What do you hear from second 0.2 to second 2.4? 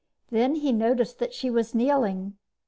Then he noticed that she was kneeling.